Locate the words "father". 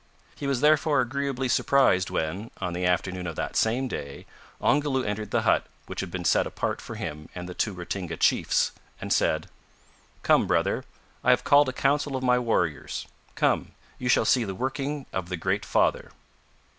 15.65-16.09